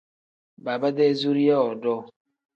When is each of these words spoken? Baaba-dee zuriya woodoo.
Baaba-dee 0.63 1.13
zuriya 1.19 1.57
woodoo. 1.63 2.01